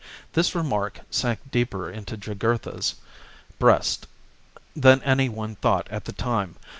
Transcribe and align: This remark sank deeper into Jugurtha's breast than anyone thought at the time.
This 0.33 0.55
remark 0.55 1.01
sank 1.11 1.51
deeper 1.51 1.87
into 1.87 2.17
Jugurtha's 2.17 2.95
breast 3.59 4.07
than 4.75 5.03
anyone 5.03 5.57
thought 5.57 5.87
at 5.91 6.05
the 6.05 6.11
time. 6.11 6.55